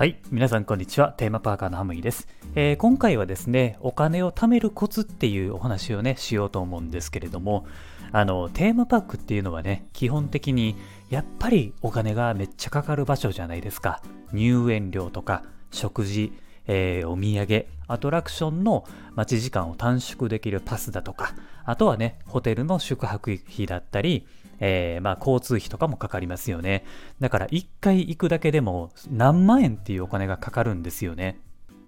[0.00, 1.12] はい、皆さんこんにちは。
[1.12, 7.66] テーマパーカーのハムイです、えー、今回はですね、お金を貯めるコツっていうお話をね、しようと思うんですけれども、
[8.10, 10.74] あの、テーマパークっていうのはね、基本的に
[11.10, 14.00] やっぱりお金がめっちゃかかる場所じゃないですか。
[14.32, 16.32] 入園料とか、食事、
[16.72, 18.84] えー、お土産、アトラクションの
[19.16, 21.34] 待ち時間を短縮できるパスだとか、
[21.64, 24.24] あとはね、ホテルの宿泊費だったり、
[24.60, 26.84] えー、まあ、交通費とかもかかりますよね。
[27.18, 31.40] だから1回行くだけでも何万円っていうお金がかかるんですよね。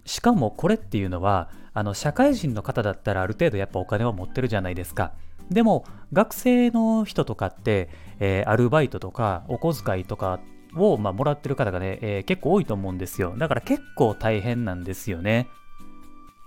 [0.03, 5.13] しかもこれっていうのは、あの、社会人の方だったらある程度やっぱお金は持ってるじゃないですか。
[5.49, 7.87] でも、学生の人とかって、
[8.19, 10.41] えー、アルバイトとかお小遣いとか
[10.75, 13.33] を、まあ、もらってる方がね、えー、結構多いと思うんですよ。
[13.37, 15.47] だから結構大変なんですよね。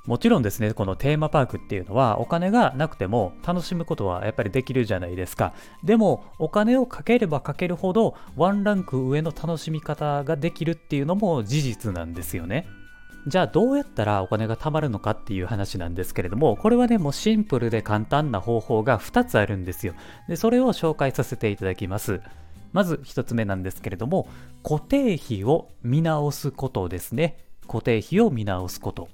[0.07, 5.53] もちろんですね、このテーマパークっていうのはお金がなくても楽しむことはやっぱりできるじゃないですか。
[5.83, 12.69] でもお金をかければかけるほどワンランク上の楽しみ方ができるっていうのも事実なんですよね。
[13.27, 19.95] じゃあどうやったらお金が貯まるのかっていう話なんですけれども、これはね、もうシンプルで簡単な方法が2つあるんですよ。
[20.29, 22.21] で、それを紹介させていただきます。
[22.77, 24.29] まず1つ目なんですけれども、
[24.63, 27.39] 固定費を見直すことですね。
[27.67, 29.09] 固定費を見直すこと。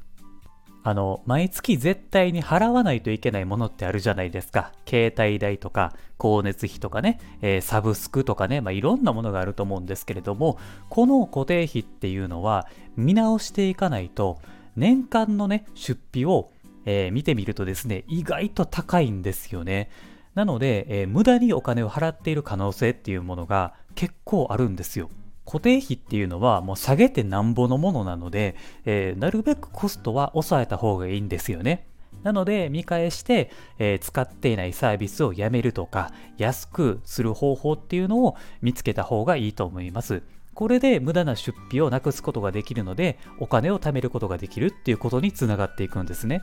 [0.83, 4.73] あの、毎月絶対に払わないといけないものってあるじゃないですか。
[4.85, 14.41] 携帯代とか、光熱費とかね、えー、サブスクとかね、まあ、いろんなものがあると思うんですけれども、この固定費っていうのは見直していかないと、
[14.75, 16.51] 年間のね、出費を、
[16.85, 19.89] えー、見てみるとですね、意外と高いんですよね。
[20.35, 25.11] なので、えー、無駄にお金を払っている可能性っていうものが結構あるんですよ。
[25.45, 31.87] 固定費っていうのはもう下げてなんぼのものなので、えー、なるべくコストは抑えた方がいいんですよね。
[32.23, 40.23] なので見返して、えー、使っていないサービスをやめるとか安くする方法っていうのを見つけた方がいいと思います。
[40.55, 46.43] これで無駄な出費をなくすことができるのでお金を貯めることができるっていうことにつながっていくんですね。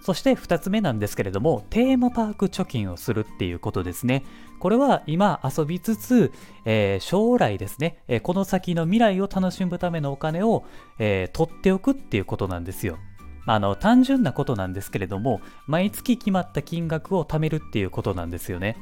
[0.00, 4.24] そして2つ目なんですけれども、テーマパーク貯金をするっていうことですね。
[4.58, 6.32] これは今遊びつつ、
[6.64, 10.64] えー、将来ですね、えー、この先の未来を楽しむためのお金を、
[10.98, 12.98] えー、取っておくっていうことなんですよ。
[13.46, 18.76] あの単純なことなんですけれども、毎月決まった金額を貯めるっていうことなんですよね。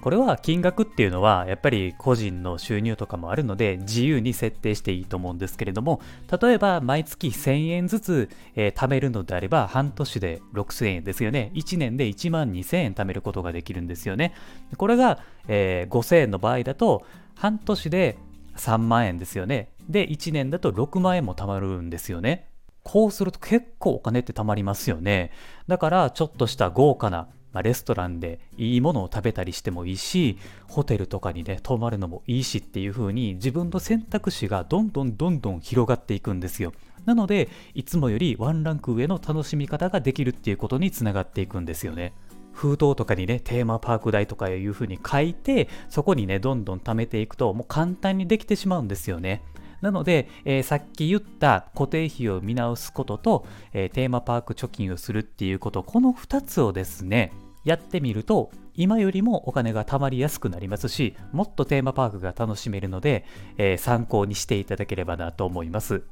[0.00, 6.00] これは金額っていうのはやっぱり個人の収入とかもあるので自由に設定していいと思うんですけれども
[6.40, 11.50] 例えば毎月1000円ずつ、えー、貯めるのであれば半年で6000円ですよね。
[11.54, 14.34] 1年で1万2000円貯めることができるんですよね。
[14.76, 15.18] これが、
[15.48, 18.16] えー、5000円の場合だと半年で
[18.56, 19.68] 3万円ですよね。
[19.88, 22.48] で1年だと6万円も貯まるんですよね。
[22.82, 25.32] こうすると結構お金って貯まりますよね。
[25.68, 30.38] だからちょっとした豪華なまあ、レストランでいいものを食べたりしてもいいし、
[30.68, 36.72] ホテルとかにね、泊まるのもいいしっていう風に自分の選択肢がどんどんどんどん広がっていくんですよ。
[37.04, 42.12] なので、いつもよりワンランク上の楽しみ方ができるっていうことにつながっていくんですよね。
[42.52, 49.42] 封筒とかにね、テーマパーク代とかいう風に書いて、そこにね、どんどん貯めていくと、もう簡単にできてしまうんですよね。
[49.80, 57.32] なので、えー、さっき言った固定費を見直すことと、えー、テーマパーク貯金をするっていうこと、この2つをですね、
[57.64, 63.24] やってみると、今よりもお金が貯まりやすくなりますし、もっとテーマパークが楽しめるので、
[63.58, 66.02] えー、参考にしていただければなと思います。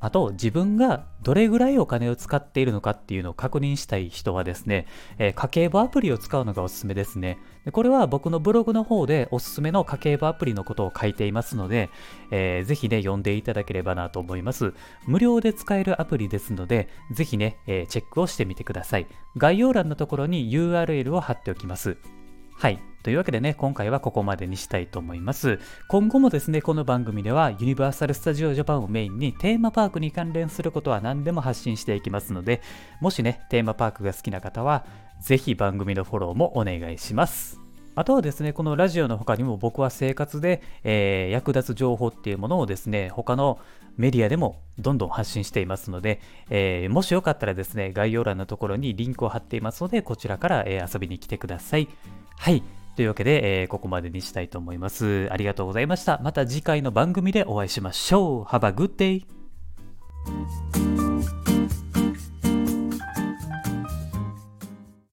[0.00, 4.86] あと、自分がどれぐらいお金を使っているのかっていうのを確認したい人はですね、
[5.18, 7.38] えー、家計簿アプリを使うのがおすすめですね
[7.68, 7.72] で。
[7.72, 11.90] これは僕のブログの方でおすすめの家計簿アプリのことを書いていますので、
[12.30, 14.72] えー、ぜひね、読んでいただければなと思います。
[15.06, 19.06] 無料で使えるアプリですので、ぜひね、えー、チェックをしてみてください。
[19.36, 21.96] 概要欄のところに URL を貼っておきます。
[22.56, 22.78] はい。
[23.08, 25.58] というわけでね、今回はここまでにしたいと思います。
[25.88, 32.60] 今後もですね、この番組ではユニバーサル・スタジオ・ジャパンをメインにテーマパークに関連することは何でも発信していきますので、
[33.00, 34.84] もしね、テーマパークが好きな方は、
[35.22, 37.58] ぜひ番組のフォローもお願いします。
[37.94, 43.58] あとはですね、このラジオの他にも僕は生活で、えー、役立つ情報っていうものをですね、他の
[43.96, 51.88] メディアでもどんどん発信していますので、えー、もしよかったらですね、概要欄のところにリンクを貼っていますので、こちらから、えー、遊びに来てください。
[52.36, 52.62] はい。
[52.98, 55.28] というわけで、えー、ここまでにしたいと思います。
[55.30, 56.18] ありがとうございました。
[56.20, 58.42] また次回の番組でお会いしましょう。
[58.42, 59.24] Have a good day!